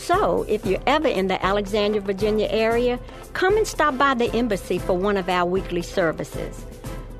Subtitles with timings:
[0.00, 2.98] So, if you're ever in the Alexandria, Virginia area,
[3.34, 6.64] come and stop by the embassy for one of our weekly services.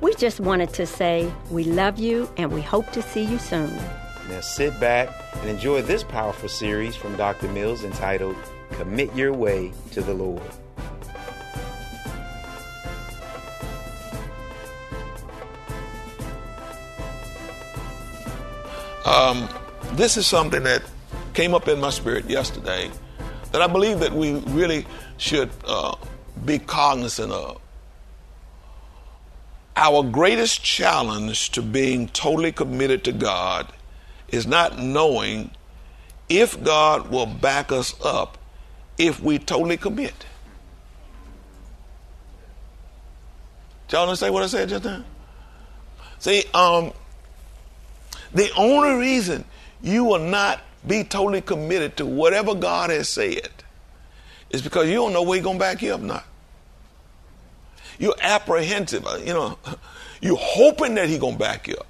[0.01, 3.77] We just wanted to say we love you and we hope to see you soon.
[4.31, 7.49] Now sit back and enjoy this powerful series from Dr.
[7.49, 8.35] Mills entitled
[8.71, 10.43] Commit Your Way to the Lord.
[19.05, 19.49] Um,
[19.93, 20.83] this is something that
[21.41, 22.91] came up in my spirit yesterday
[23.51, 24.85] that I believe that we really
[25.17, 25.97] should uh,
[26.45, 27.59] be cognizant of.
[29.75, 33.73] Our greatest challenge to being totally committed to God
[34.29, 35.51] is not knowing
[36.29, 38.37] if God will back us up
[38.99, 40.27] if we totally commit.
[43.89, 45.05] Y'all understand what I said just now?
[46.19, 46.93] See, um,
[48.35, 49.47] the only reason
[49.81, 53.51] you will not be totally committed to whatever God has said
[54.51, 56.25] is because you don't know where He's going to back you up not.
[57.99, 59.59] You're apprehensive, uh, you know,
[60.21, 61.87] you're hoping that He's going to back you up,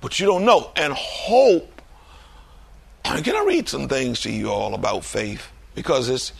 [0.00, 0.72] but you don't know.
[0.76, 1.82] And hope.
[3.04, 5.46] Can I read some things to you all about faith?
[5.74, 6.32] Because it's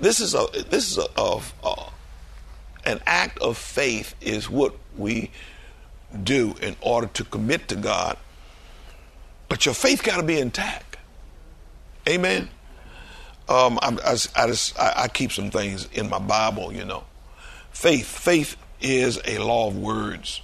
[0.00, 1.88] this is a this is a, of uh,
[2.84, 5.30] an act of faith is what we
[6.22, 8.18] do in order to commit to God.
[9.52, 10.96] But your faith got to be intact.
[12.08, 12.48] Amen.
[13.50, 17.04] Um, I, I, I, just, I, keep some things in my Bible, you know.
[17.70, 20.40] Faith, faith is a law of words.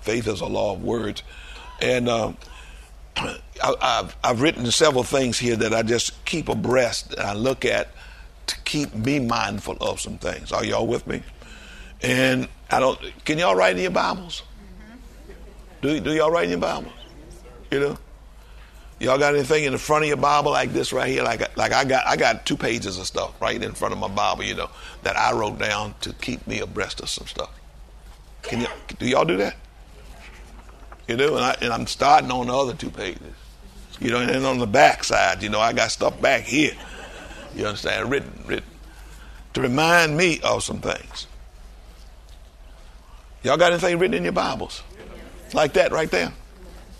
[0.00, 1.22] Faith is a law of words,
[1.82, 2.38] and um,
[3.18, 3.36] I,
[3.82, 7.12] have I've written several things here that I just keep abreast.
[7.12, 7.90] And I look at
[8.46, 10.50] to keep me mindful of some things.
[10.50, 11.22] Are y'all with me?
[12.00, 12.98] And I don't.
[13.26, 14.44] Can y'all write in your Bibles?
[15.82, 16.92] Do, do y'all write in your Bibles?
[17.70, 17.98] You know?
[19.04, 21.22] Y'all got anything in the front of your Bible like this right here?
[21.22, 24.08] Like, like I got I got two pages of stuff right in front of my
[24.08, 24.70] Bible, you know,
[25.02, 27.50] that I wrote down to keep me abreast of some stuff.
[28.40, 28.66] Can you
[28.98, 29.56] do y'all do that?
[31.06, 33.20] You do, and, I, and I'm starting on the other two pages.
[34.00, 36.72] You know, and then on the back side, you know, I got stuff back here.
[37.54, 38.10] You understand?
[38.10, 38.70] Written, written.
[39.52, 41.26] To remind me of some things.
[43.42, 44.82] Y'all got anything written in your Bibles?
[45.52, 46.32] Like that right there.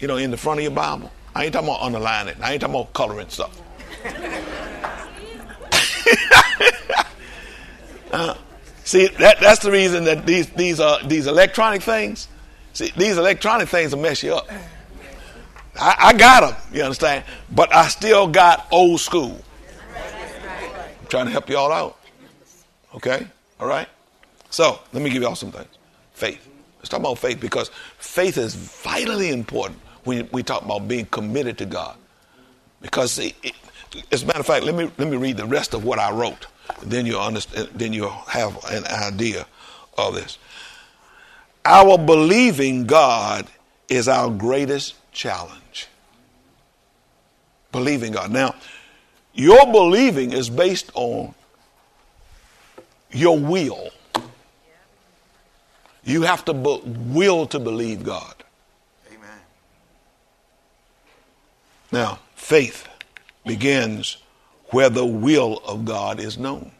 [0.00, 1.10] You know, in the front of your Bible.
[1.34, 2.36] I ain't talking about underlining.
[2.40, 3.60] I ain't talking about coloring stuff.
[8.12, 8.34] uh,
[8.84, 12.28] see, that, that's the reason that these these uh, these electronic things,
[12.72, 14.48] see, these electronic things will mess you up.
[15.80, 17.24] I, I got them, you understand?
[17.50, 19.40] But I still got old school.
[19.96, 21.98] I'm trying to help you all out.
[22.94, 23.26] Okay?
[23.58, 23.88] All right?
[24.50, 25.66] So, let me give you all some things.
[26.12, 26.48] Faith.
[26.78, 31.58] Let's talk about faith because faith is vitally important when we talk about being committed
[31.58, 31.96] to God.
[32.80, 33.54] Because, it, it,
[34.12, 36.10] as a matter of fact, let me, let me read the rest of what I
[36.10, 36.46] wrote.
[36.82, 39.46] Then you'll, understand, then you'll have an idea
[39.96, 40.38] of this.
[41.64, 43.46] Our believing God
[43.88, 45.88] is our greatest challenge.
[47.72, 48.30] Believing God.
[48.30, 48.54] Now,
[49.32, 51.34] your believing is based on
[53.10, 53.90] your will.
[56.04, 58.34] You have to be- will to believe God.
[59.08, 59.40] Amen.
[61.92, 62.88] Now, faith
[63.44, 64.18] begins
[64.68, 66.72] where the will of God is known.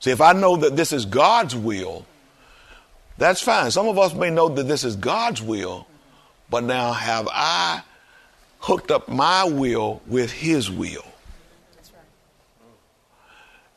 [0.00, 2.06] See, if I know that this is God's will,
[3.18, 3.70] that's fine.
[3.70, 5.86] Some of us may know that this is God's will,
[6.50, 7.82] but now have I
[8.60, 11.04] hooked up my will with His will?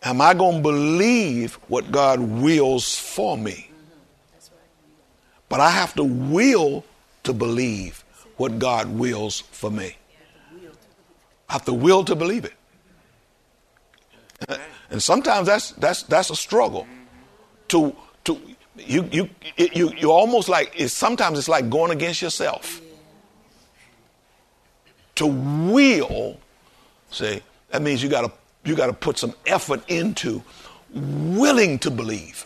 [0.04, 3.70] Am I going to believe what God wills for me?
[5.50, 6.86] But I have to will
[7.24, 8.04] to believe
[8.40, 9.98] what God wills for me.
[11.50, 12.54] I have the will to believe it.
[14.90, 16.88] And sometimes that's that's that's a struggle.
[17.70, 17.94] To
[18.24, 18.40] to
[18.78, 22.82] you you it, you you almost like it's sometimes it's like going against yourself.
[25.16, 26.40] To will,
[27.12, 28.32] see, that means you gotta
[28.64, 30.42] you gotta put some effort into
[30.94, 32.46] willing to believe.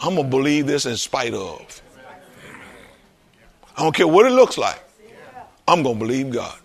[0.00, 1.82] I'm gonna believe this in spite of.
[3.76, 4.82] I don't care what it looks like.
[5.66, 6.56] I'm gonna believe God.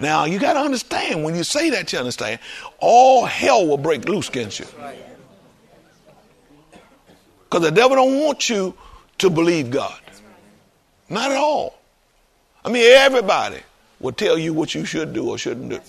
[0.00, 2.40] Now you got to understand when you say that, you understand
[2.78, 4.66] all hell will break loose against you.
[7.44, 8.74] Because the devil don't want you
[9.18, 9.98] to believe God,
[11.08, 11.78] not at all.
[12.64, 13.60] I mean, everybody
[14.00, 15.80] will tell you what you should do or shouldn't do,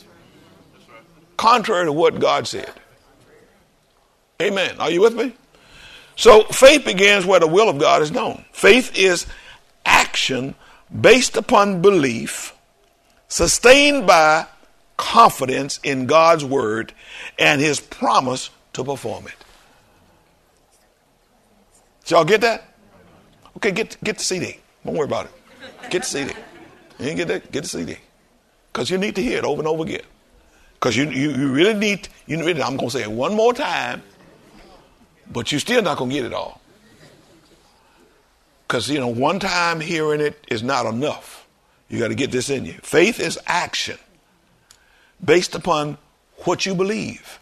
[1.37, 2.71] contrary to what God said.
[4.41, 4.79] Amen.
[4.79, 5.33] Are you with me?
[6.17, 8.45] So faith begins where the will of God is known.
[8.51, 9.25] Faith is
[9.85, 10.55] action
[11.01, 12.53] based upon belief
[13.27, 14.47] sustained by
[14.97, 16.93] confidence in God's word
[17.37, 19.33] and his promise to perform it.
[22.03, 22.63] Did y'all get that?
[23.57, 24.59] Okay, get get the CD.
[24.85, 25.31] Don't worry about it.
[25.89, 26.33] Get the CD.
[26.99, 27.51] You get that?
[27.51, 27.97] Get the CD.
[28.71, 30.03] Because you need to hear it over and over again.
[30.73, 33.53] Because you, you, you really need, you really, I'm going to say it one more
[33.53, 34.03] time,
[35.31, 36.61] but you're still not going to get it all.
[38.67, 41.45] Because, you know, one time hearing it is not enough.
[41.87, 42.73] You got to get this in you.
[42.81, 43.97] Faith is action
[45.23, 45.97] based upon
[46.39, 47.39] what you believe,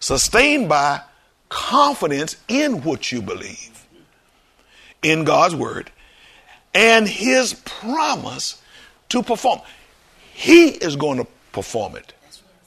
[0.00, 1.00] sustained by
[1.48, 3.86] confidence in what you believe,
[5.02, 5.90] in God's word,
[6.74, 8.60] and His promise
[9.08, 9.60] to perform.
[10.32, 12.12] He is going to perform it.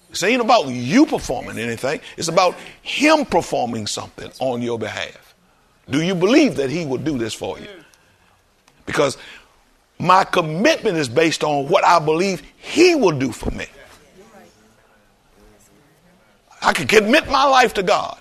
[0.10, 5.34] This ain't about you performing anything, it's about Him performing something on your behalf.
[5.90, 7.68] Do you believe that He will do this for you?
[8.86, 9.18] Because
[10.00, 13.68] my commitment is based on what I believe He will do for me.
[16.62, 18.18] I can commit my life to God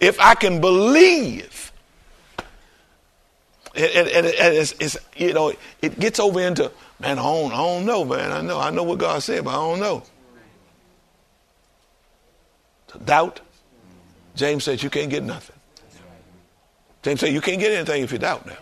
[0.00, 1.72] if I can believe.
[3.76, 5.52] And, and, and it's, it's, you know,
[5.82, 6.70] it gets over into,
[7.00, 8.32] man, I don't, I don't know, man.
[8.32, 10.02] I know, I know what God said, but I don't know.
[13.04, 13.40] Doubt.
[14.36, 15.56] James says, you can't get nothing.
[17.04, 18.56] James said you can't get anything if you doubt now.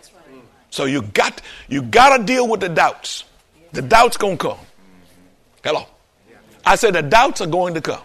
[0.70, 3.24] So you got you got to deal with the doubts.
[3.72, 4.58] The doubts gonna come.
[5.62, 5.86] Hello.
[6.66, 8.02] I said the doubts are going to come.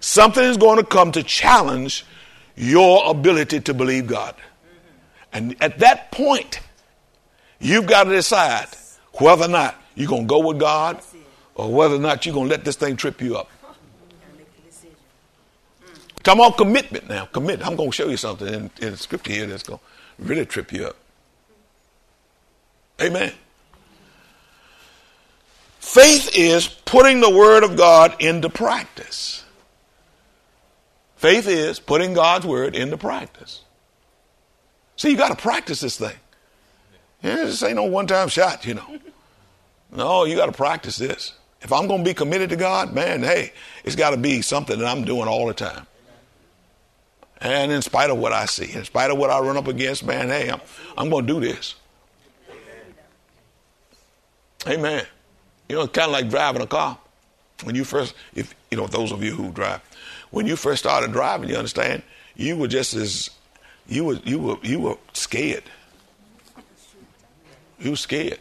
[0.00, 2.04] Something is going to come to challenge
[2.56, 4.34] your ability to believe God.
[5.32, 6.60] And at that point,
[7.60, 8.68] you've got to decide
[9.14, 11.00] whether or not you're going to go with God
[11.54, 13.48] or whether or not you're going to let this thing trip you up.
[16.26, 17.26] Come on, commitment now.
[17.26, 17.64] Commit.
[17.64, 20.44] I'm going to show you something in, in the scripture here that's going to really
[20.44, 20.96] trip you up.
[23.00, 23.32] Amen.
[25.78, 29.44] Faith is putting the word of God into practice.
[31.14, 33.62] Faith is putting God's word into practice.
[34.96, 36.16] See, you got to practice this thing.
[37.22, 38.98] Yeah, this ain't no one time shot, you know.
[39.92, 41.34] No, you got to practice this.
[41.60, 43.52] If I'm going to be committed to God, man, hey,
[43.84, 45.86] it's got to be something that I'm doing all the time.
[47.40, 50.04] And in spite of what I see, in spite of what I run up against,
[50.04, 50.60] man, hey, I'm,
[50.96, 51.74] I'm going to do this.
[54.66, 55.04] Amen.
[55.68, 56.98] You know, it's kind of like driving a car.
[57.64, 59.80] When you first, if you know, those of you who drive,
[60.30, 62.02] when you first started driving, you understand,
[62.34, 63.30] you were just as,
[63.86, 65.64] you were, you were, you were scared.
[67.78, 68.40] You were scared.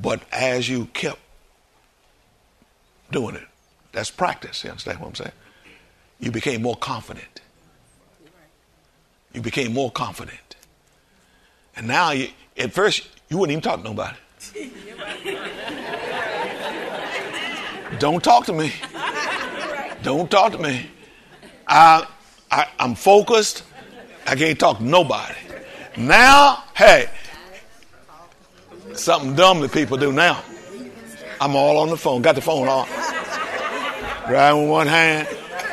[0.00, 1.18] But as you kept
[3.10, 3.46] doing it,
[3.92, 4.64] that's practice.
[4.64, 5.32] You understand what I'm saying?
[6.20, 7.26] You became more confident.
[9.32, 10.56] You became more confident.
[11.76, 14.16] And now, you, at first, you wouldn't even talk to nobody.
[17.98, 18.72] Don't talk to me.
[20.02, 20.90] Don't talk to me.
[21.66, 22.06] I,
[22.50, 23.62] I, I'm focused.
[24.26, 25.34] I can't talk to nobody.
[25.96, 27.10] Now, hey,
[28.94, 30.42] something dumb that people do now.
[31.40, 32.22] I'm all on the phone.
[32.22, 32.88] Got the phone on.
[34.30, 35.26] Right with one hand,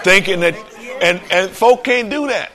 [0.03, 0.55] thinking that,
[1.01, 2.51] and and folk can't do that.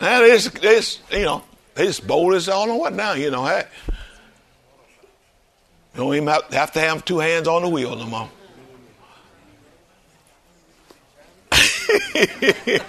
[0.00, 1.42] And it's, it's you know,
[1.76, 3.44] just bold as all know what now, you know.
[3.44, 3.64] Hey,
[5.94, 8.30] you don't even have to have two hands on the wheel no more.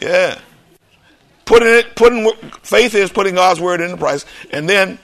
[0.00, 0.38] yeah.
[1.44, 2.30] Putting it, putting
[2.62, 4.98] faith is putting God's word into price, and then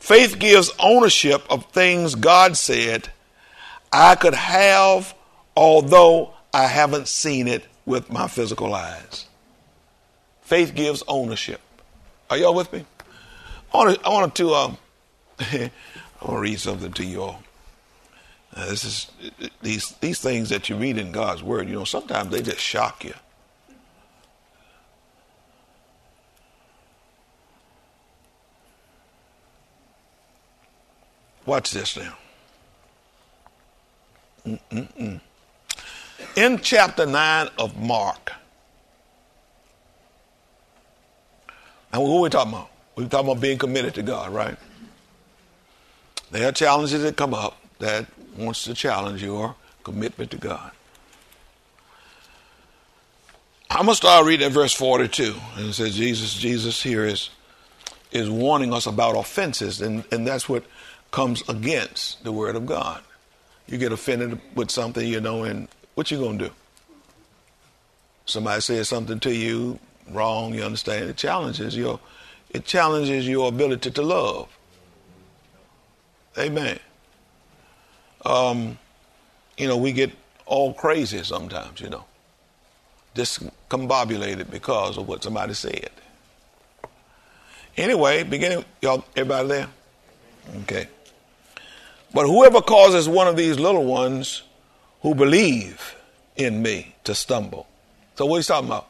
[0.00, 3.08] faith gives ownership of things God said
[3.92, 5.14] I could have,
[5.56, 9.23] although I haven't seen it with my physical eyes.
[10.44, 11.60] Faith gives ownership.
[12.30, 12.84] Are y'all with me?
[13.72, 14.78] I wanted, I wanted to um,
[15.40, 15.70] I
[16.22, 17.42] want to read something to you all.
[18.54, 19.10] Uh, this is
[19.62, 21.68] these these things that you read in God's Word.
[21.68, 23.14] You know, sometimes they just shock you.
[31.46, 32.16] Watch this now.
[34.46, 35.20] Mm-mm-mm.
[36.36, 38.32] In chapter 9 of Mark,
[41.94, 42.70] and what we talking about?
[42.96, 44.56] We're talking about being committed to God, right?
[46.32, 50.72] There are challenges that come up that wants to challenge your commitment to God.
[53.70, 57.30] I'm gonna start reading at verse 42, and it says Jesus, Jesus here is
[58.10, 60.64] is warning us about offenses, and, and that's what
[61.12, 63.02] comes against the word of God.
[63.68, 66.50] You get offended with something, you know, and what you gonna do?
[68.26, 69.78] Somebody says something to you
[70.10, 71.10] wrong, you understand?
[71.10, 72.00] It challenges your
[72.50, 74.48] it challenges your ability to love.
[76.38, 76.78] Amen
[78.24, 78.78] um,
[79.56, 80.12] you know, we get
[80.46, 82.04] all crazy sometimes, you know,
[83.14, 85.90] discombobulated because of what somebody said.
[87.76, 89.68] Anyway, beginning, y'all, everybody there?
[90.62, 90.88] Okay.
[92.12, 94.42] But whoever causes one of these little ones
[95.02, 95.96] who believe
[96.36, 97.66] in me to stumble.
[98.14, 98.88] So what he's talking about?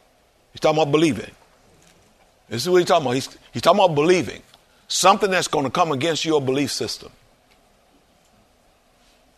[0.54, 1.32] He's talking about believing.
[2.48, 3.14] This is what he's talking about.
[3.16, 4.40] He's, he's talking about believing.
[4.86, 7.10] Something that's going to come against your belief system.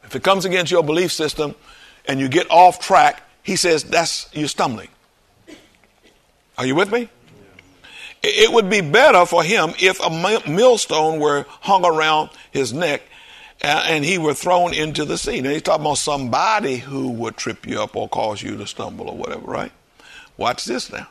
[0.04, 1.54] If it comes against your belief system
[2.04, 4.88] and you get off track, he says that's you're stumbling.
[6.58, 7.08] Are you with me?
[8.23, 10.11] It would be better for him if a
[10.50, 13.02] millstone were hung around his neck
[13.62, 15.40] and he were thrown into the sea.
[15.40, 19.08] Now he's talking about somebody who would trip you up or cause you to stumble
[19.08, 19.73] or whatever, right?
[20.37, 21.09] Watch this now.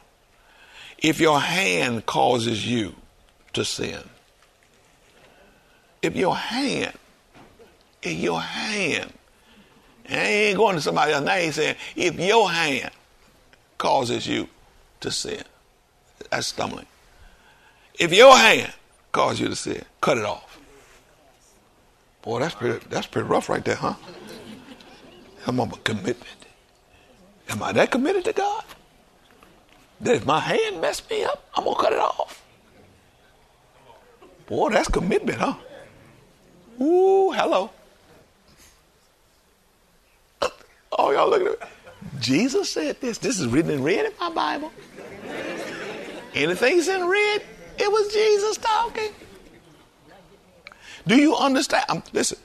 [0.98, 2.96] If your hand causes you
[3.54, 4.02] to sin,
[6.02, 6.98] if your hand
[8.06, 9.12] in your hand.
[10.06, 11.26] And I ain't going to somebody else.
[11.26, 12.92] Now he's saying, if your hand
[13.78, 14.48] causes you
[15.02, 15.44] to sin,
[16.30, 16.86] that's stumbling.
[18.00, 18.72] If your hand
[19.12, 20.60] causes you to sin, cut it off.
[22.22, 23.96] Boy, that's pretty, that's pretty rough right there, huh?
[25.48, 26.46] I'm on a commitment.
[27.50, 28.64] Am I that committed to God?
[30.06, 32.44] That if my hand messed me up, I'm going to cut it off.
[34.46, 35.56] Boy, that's commitment, huh?
[36.80, 37.72] Ooh, hello.
[40.92, 41.68] Oh, y'all looking at me.
[42.20, 43.18] Jesus said this.
[43.18, 44.72] This is written in red in my Bible.
[46.36, 47.42] Anything's in red,
[47.80, 49.12] it was Jesus talking.
[51.08, 51.86] Do you understand?
[51.90, 52.38] Um, listen,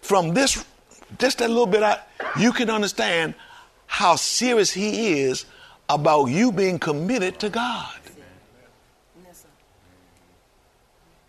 [0.00, 0.64] from this,
[1.18, 1.98] just a little bit, I,
[2.38, 3.34] you can understand
[3.86, 5.44] how serious he is
[5.88, 7.92] about you being committed to God.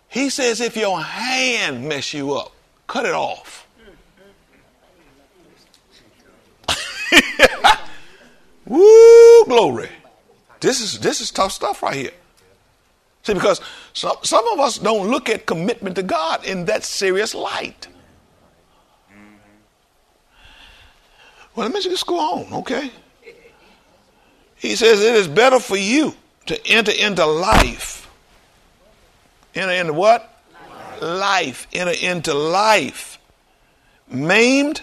[0.07, 2.53] He says if your hand mess you up,
[2.87, 3.67] cut it off.
[8.65, 9.89] Woo, glory.
[10.61, 12.11] This is this is tough stuff right here.
[13.23, 13.59] See, because
[13.93, 17.87] some, some of us don't look at commitment to God in that serious light.
[21.55, 22.91] Well, let me just go on, okay?
[24.65, 26.15] He says it is better for you
[26.47, 28.09] to enter into life.
[29.53, 30.41] Enter into what?
[30.99, 31.01] Life.
[31.01, 31.67] life.
[31.71, 33.19] Enter into life.
[34.09, 34.81] Maimed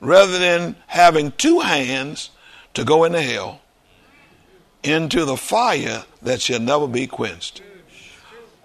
[0.00, 2.30] rather than having two hands
[2.74, 3.60] to go into hell
[4.82, 7.62] into the fire that shall never be quenched,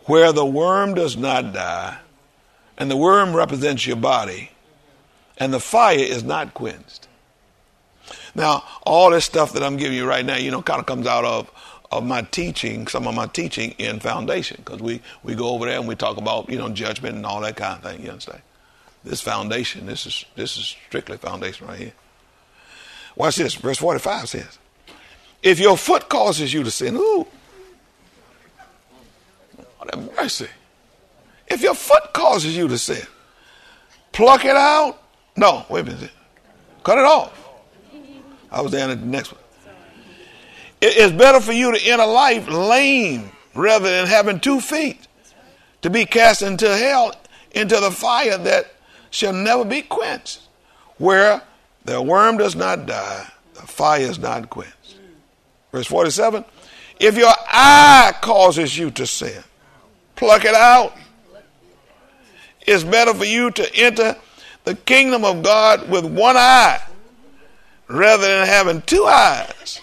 [0.06, 1.98] where the worm does not die,
[2.78, 4.52] and the worm represents your body,
[5.38, 7.08] and the fire is not quenched.
[8.36, 11.08] Now, all this stuff that I'm giving you right now, you know, kind of comes
[11.08, 11.52] out of
[11.94, 15.78] of my teaching, some of my teaching in foundation, because we, we go over there
[15.78, 18.42] and we talk about, you know, judgment and all that kind of thing, you understand?
[19.04, 21.94] This foundation, this is this is strictly foundation right here.
[23.16, 24.58] Watch this, verse 45 says,
[25.44, 27.28] If your foot causes you to sin, ooh,
[29.78, 30.48] what a mercy.
[31.48, 33.06] If your foot causes you to sin,
[34.14, 35.00] pluck it out.
[35.36, 36.12] No, wait a minute.
[36.84, 37.38] Cut it off.
[38.54, 39.42] I was down at the next one.
[40.80, 45.08] It's better for you to enter life lame rather than having two feet
[45.82, 47.16] to be cast into hell,
[47.52, 48.72] into the fire that
[49.10, 50.42] shall never be quenched,
[50.98, 51.42] where
[51.86, 54.98] the worm does not die, the fire is not quenched.
[55.72, 56.46] Verse 47
[57.00, 59.44] If your eye causes you to sin,
[60.16, 60.96] pluck it out.
[62.68, 64.16] It's better for you to enter
[64.64, 66.82] the kingdom of God with one eye
[67.94, 69.80] rather than having two eyes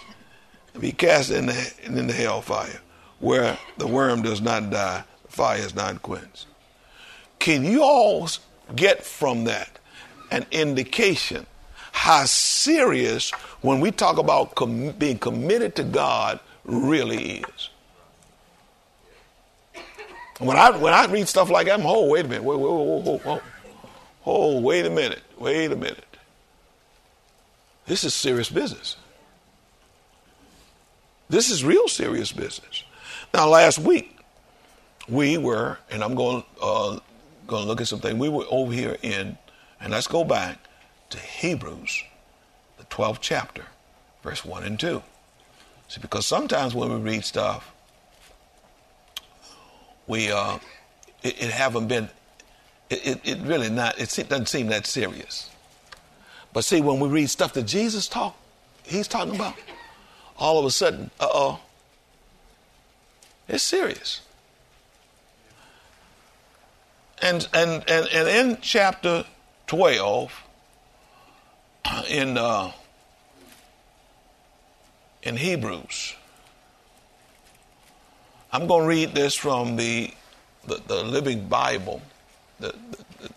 [0.78, 2.80] be cast in the, in the hellfire,
[3.18, 6.46] where the worm does not die, the fire is not quenched.
[7.38, 8.28] Can you all
[8.74, 9.78] get from that
[10.30, 11.46] an indication
[11.92, 17.70] how serious, when we talk about com- being committed to God, really is?
[20.38, 22.72] When I when I read stuff like that, I'm oh wait a minute, wait, wait,
[22.72, 23.42] wait, wait, wait,
[24.24, 26.09] oh wait a minute, wait a minute.
[27.86, 28.96] This is serious business.
[31.28, 32.84] This is real serious business.
[33.32, 34.18] Now, last week
[35.08, 36.98] we were, and I'm going uh,
[37.46, 38.18] going to look at something.
[38.18, 39.38] We were over here in,
[39.80, 40.58] and let's go back
[41.10, 42.04] to Hebrews,
[42.78, 43.64] the 12th chapter,
[44.22, 45.02] verse one and two.
[45.88, 47.72] See, because sometimes when we read stuff,
[50.06, 50.58] we uh,
[51.22, 52.08] it, it haven't been,
[52.88, 54.00] it, it, it really not.
[54.00, 55.50] It doesn't seem that serious.
[56.52, 58.38] But see, when we read stuff that Jesus talked,
[58.84, 59.54] he's talking about
[60.38, 61.60] all of a sudden, uh oh,
[63.48, 64.20] it's serious.
[67.22, 69.24] And, and, and, and in chapter
[69.66, 70.42] 12,
[72.08, 72.72] in, uh,
[75.22, 76.14] in Hebrews,
[78.52, 80.12] I'm going to read this from the,
[80.66, 82.02] the, the Living Bible.
[82.58, 82.74] The,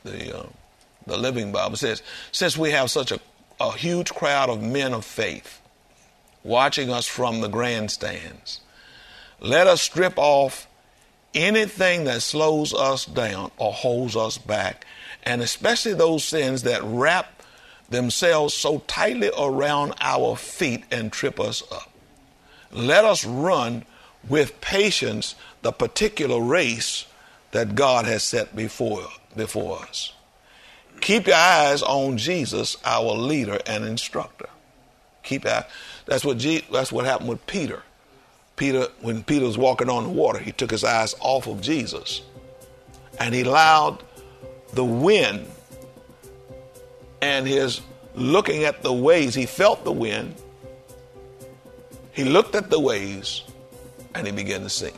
[0.03, 0.45] the, the, uh,
[1.05, 3.19] the Living Bible says, Since we have such a,
[3.59, 5.61] a huge crowd of men of faith,
[6.43, 8.61] watching us from the grandstands.
[9.39, 10.67] Let us strip off
[11.33, 14.85] anything that slows us down or holds us back,
[15.23, 17.43] and especially those sins that wrap
[17.89, 21.91] themselves so tightly around our feet and trip us up.
[22.71, 23.85] Let us run
[24.27, 27.05] with patience the particular race
[27.51, 30.13] that God has set before, before us.
[31.03, 34.47] Keep your eyes on Jesus, our leader and instructor.
[35.21, 35.65] Keep your
[36.05, 37.83] that's what, G, that's what happened with Peter.
[38.55, 42.21] Peter, when Peter was walking on the water, he took his eyes off of Jesus
[43.19, 44.01] and he allowed
[44.75, 45.45] the wind
[47.21, 47.81] and his
[48.15, 50.33] looking at the waves, he felt the wind,
[52.13, 53.43] he looked at the waves,
[54.15, 54.95] and he began to sink.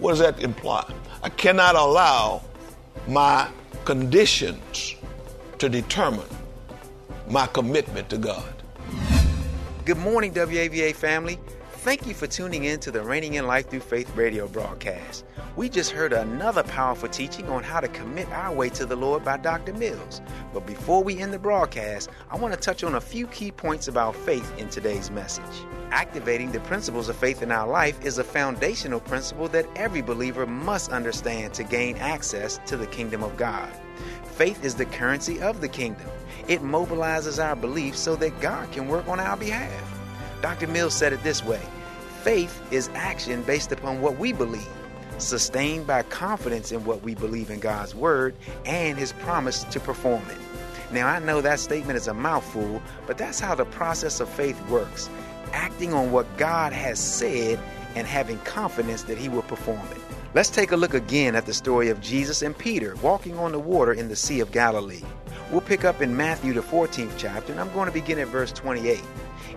[0.00, 0.84] What does that imply?
[1.22, 2.42] I cannot allow
[3.06, 3.48] my
[3.86, 4.96] conditions
[5.58, 6.26] to determine
[7.28, 8.54] my commitment to God.
[9.84, 11.38] Good morning, WAVA family.
[11.78, 15.24] Thank you for tuning in to the Reigning in Life Through Faith radio broadcast.
[15.56, 19.24] We just heard another powerful teaching on how to commit our way to the Lord
[19.24, 19.72] by Dr.
[19.72, 20.20] Mills.
[20.52, 23.88] But before we end the broadcast, I want to touch on a few key points
[23.88, 25.44] about faith in today's message.
[25.90, 30.46] Activating the principles of faith in our life is a foundational principle that every believer
[30.46, 33.72] must understand to gain access to the kingdom of God.
[34.24, 36.06] Faith is the currency of the kingdom.
[36.46, 39.84] It mobilizes our beliefs so that God can work on our behalf.
[40.40, 40.66] Dr.
[40.68, 41.60] Mills said it this way
[42.22, 44.68] faith is action based upon what we believe,
[45.18, 48.34] sustained by confidence in what we believe in God's word
[48.64, 50.36] and his promise to perform it.
[50.92, 54.60] Now, I know that statement is a mouthful, but that's how the process of faith
[54.68, 55.10] works
[55.52, 57.58] acting on what God has said
[57.94, 60.00] and having confidence that he will perform it.
[60.34, 63.58] Let's take a look again at the story of Jesus and Peter walking on the
[63.58, 65.02] water in the Sea of Galilee.
[65.50, 68.52] We'll pick up in Matthew, the 14th chapter, and I'm going to begin at verse
[68.52, 69.02] 28.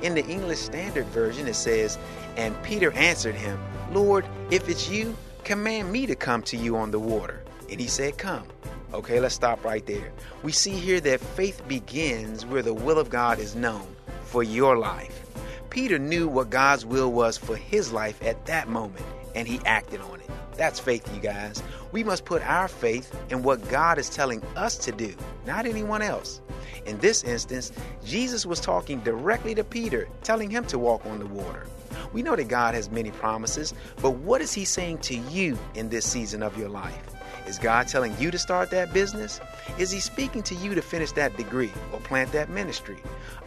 [0.01, 1.97] In the English Standard Version, it says,
[2.37, 3.59] And Peter answered him,
[3.91, 7.43] Lord, if it's you, command me to come to you on the water.
[7.69, 8.45] And he said, Come.
[8.93, 10.13] Okay, let's stop right there.
[10.41, 14.77] We see here that faith begins where the will of God is known for your
[14.77, 15.25] life.
[15.69, 19.05] Peter knew what God's will was for his life at that moment,
[19.35, 20.29] and he acted on it.
[20.55, 21.63] That's faith, you guys.
[21.91, 25.15] We must put our faith in what God is telling us to do,
[25.45, 26.41] not anyone else.
[26.85, 27.71] In this instance,
[28.05, 31.67] Jesus was talking directly to Peter, telling him to walk on the water.
[32.13, 35.89] We know that God has many promises, but what is He saying to you in
[35.89, 37.07] this season of your life?
[37.47, 39.39] Is God telling you to start that business?
[39.77, 42.97] Is He speaking to you to finish that degree or plant that ministry?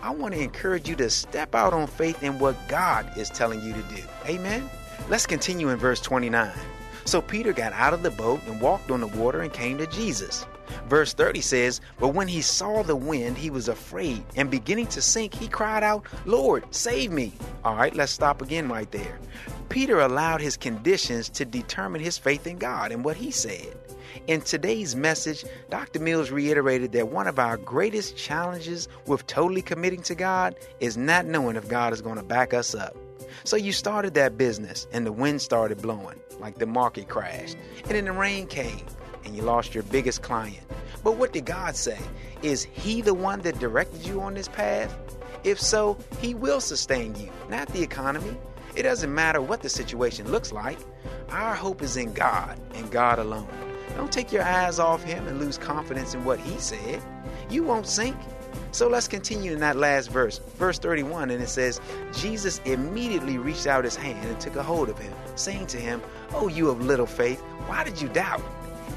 [0.02, 3.62] I want to encourage you to step out on faith in what God is telling
[3.62, 4.02] you to do.
[4.26, 4.68] Amen?
[5.08, 6.50] Let's continue in verse 29.
[7.04, 9.86] So Peter got out of the boat and walked on the water and came to
[9.88, 10.46] Jesus.
[10.88, 15.02] Verse 30 says, But when he saw the wind, he was afraid, and beginning to
[15.02, 17.32] sink, he cried out, Lord, save me.
[17.64, 19.18] All right, let's stop again right there.
[19.68, 23.76] Peter allowed his conditions to determine his faith in God and what he said.
[24.26, 26.00] In today's message, Dr.
[26.00, 31.26] Mills reiterated that one of our greatest challenges with totally committing to God is not
[31.26, 32.96] knowing if God is going to back us up.
[33.42, 37.92] So you started that business and the wind started blowing, like the market crashed, and
[37.92, 38.86] then the rain came
[39.24, 40.60] and you lost your biggest client.
[41.02, 41.98] But what did God say?
[42.42, 44.96] Is He the one that directed you on this path?
[45.42, 48.36] If so, He will sustain you, not the economy.
[48.74, 50.78] It doesn't matter what the situation looks like.
[51.28, 53.48] Our hope is in God and God alone.
[53.96, 57.02] Don't take your eyes off Him and lose confidence in what He said.
[57.50, 58.16] You won't sink.
[58.72, 61.80] So let's continue in that last verse, verse 31, and it says,
[62.12, 66.02] Jesus immediately reached out his hand and took a hold of him, saying to him,
[66.32, 68.42] Oh, you of little faith, why did you doubt?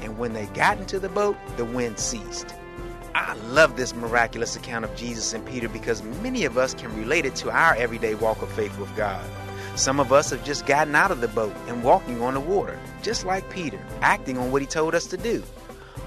[0.02, 2.54] And when they got into the boat, the wind ceased.
[3.14, 7.26] I love this miraculous account of Jesus and Peter because many of us can relate
[7.26, 9.24] it to our everyday walk of faith with God.
[9.74, 12.78] Some of us have just gotten out of the boat and walking on the water,
[13.02, 15.42] just like Peter, acting on what he told us to do.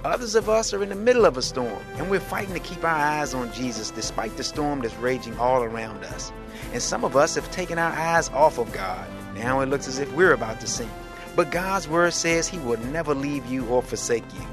[0.04, 2.84] Others of us are in the middle of a storm and we're fighting to keep
[2.84, 6.32] our eyes on Jesus despite the storm that's raging all around us.
[6.74, 9.08] And some of us have taken our eyes off of God.
[9.36, 10.90] Now it looks as if we're about to sink.
[11.36, 14.48] But God's word says he will never leave you or forsake you.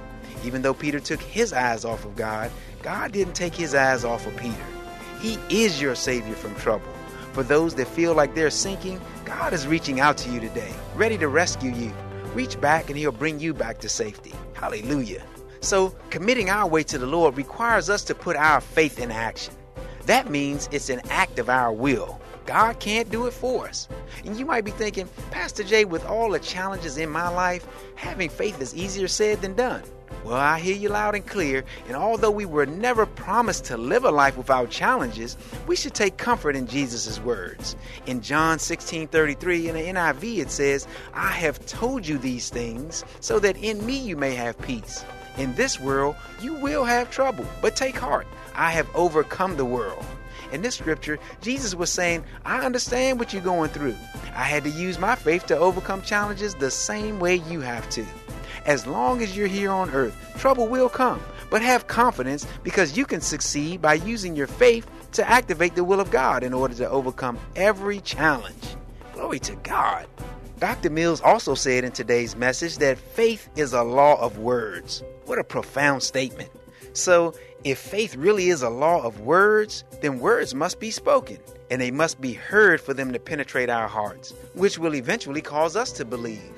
[0.44, 2.50] Even though Peter took his eyes off of God,
[2.82, 4.54] God didn't take his eyes off of Peter.
[5.18, 6.92] He is your Savior from trouble.
[7.32, 11.16] For those that feel like they're sinking, God is reaching out to you today, ready
[11.16, 11.92] to rescue you.
[12.34, 14.34] Reach back and He'll bring you back to safety.
[14.52, 15.24] Hallelujah.
[15.61, 19.55] So, committing our way to the Lord requires us to put our faith in action.
[20.07, 22.21] That means it's an act of our will.
[22.47, 23.88] God can't do it for us.
[24.25, 28.31] And you might be thinking, Pastor Jay, with all the challenges in my life, having
[28.31, 29.83] faith is easier said than done.
[30.25, 34.05] Well, I hear you loud and clear, and although we were never promised to live
[34.05, 37.77] a life without challenges, we should take comfort in Jesus' words.
[38.07, 43.05] In John 16 33 in the NIV, it says, I have told you these things
[43.21, 45.05] so that in me you may have peace.
[45.38, 48.27] In this world, you will have trouble, but take heart.
[48.57, 50.05] I have overcome the world.
[50.51, 53.94] In this scripture, Jesus was saying, I understand what you're going through.
[54.35, 58.05] I had to use my faith to overcome challenges the same way you have to.
[58.66, 63.07] As long as you're here on earth, trouble will come, but have confidence because you
[63.07, 66.90] can succeed by using your faith to activate the will of God in order to
[66.90, 68.77] overcome every challenge.
[69.12, 70.07] Glory to God.
[70.59, 70.90] Dr.
[70.90, 75.05] Mills also said in today's message that faith is a law of words.
[75.29, 76.49] What a profound statement.
[76.95, 81.37] So, if faith really is a law of words, then words must be spoken,
[81.71, 85.77] and they must be heard for them to penetrate our hearts, which will eventually cause
[85.77, 86.51] us to believe.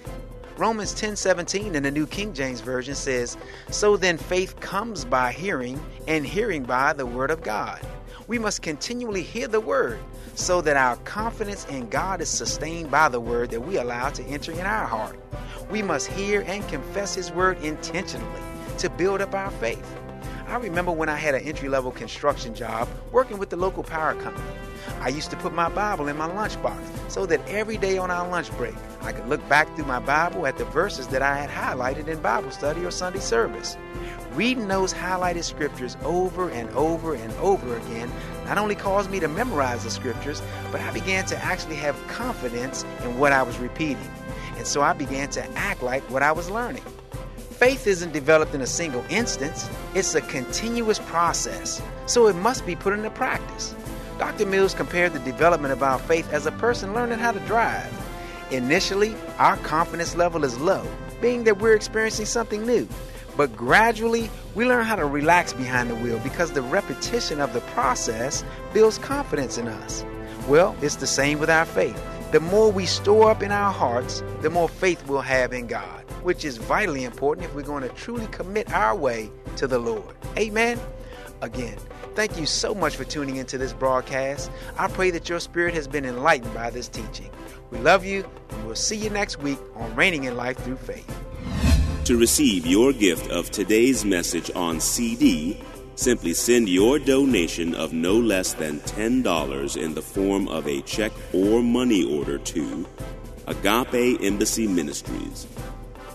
[0.57, 3.37] Romans 10:17 in the New King James Version says,
[3.73, 7.81] "So then faith comes by hearing, and hearing by the word of God."
[8.29, 9.99] We must continually hear the word
[10.37, 14.23] so that our confidence in God is sustained by the word that we allow to
[14.27, 15.19] enter in our heart.
[15.73, 18.50] We must hear and confess his word intentionally
[18.81, 19.87] to build up our faith.
[20.49, 24.15] I remember when I had an entry level construction job working with the local power
[24.15, 24.49] company.
[25.01, 28.27] I used to put my Bible in my lunchbox so that every day on our
[28.29, 31.51] lunch break, I could look back through my Bible at the verses that I had
[31.51, 33.77] highlighted in Bible study or Sunday service.
[34.33, 38.11] Reading those highlighted scriptures over and over and over again
[38.47, 42.85] not only caused me to memorize the scriptures, but I began to actually have confidence
[43.05, 44.11] in what I was repeating.
[44.57, 46.83] And so I began to act like what I was learning.
[47.61, 52.75] Faith isn't developed in a single instance, it's a continuous process, so it must be
[52.75, 53.75] put into practice.
[54.19, 54.47] Dr.
[54.47, 57.93] Mills compared the development of our faith as a person learning how to drive.
[58.51, 60.87] Initially, our confidence level is low,
[61.21, 62.89] being that we're experiencing something new.
[63.37, 67.61] But gradually, we learn how to relax behind the wheel because the repetition of the
[67.73, 68.43] process
[68.73, 70.03] builds confidence in us.
[70.49, 72.03] Well, it's the same with our faith.
[72.33, 76.01] The more we store up in our hearts, the more faith we'll have in God
[76.23, 80.15] which is vitally important if we're going to truly commit our way to the Lord.
[80.37, 80.79] Amen.
[81.43, 81.79] Again,
[82.15, 84.51] thank you so much for tuning into this broadcast.
[84.77, 87.31] I pray that your spirit has been enlightened by this teaching.
[87.71, 91.07] We love you, and we'll see you next week on Reigning in Life Through Faith.
[92.05, 95.63] To receive your gift of today's message on CD,
[96.01, 101.13] simply send your donation of no less than $10 in the form of a check
[101.35, 102.87] or money order to
[103.47, 105.47] Agape Embassy Ministries,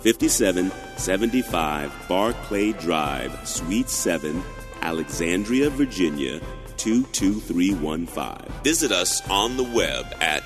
[0.02, 4.44] 5775 Barclay Drive, Suite 7,
[4.82, 6.42] Alexandria, Virginia
[6.78, 8.64] 22315.
[8.64, 10.42] Visit us on the web at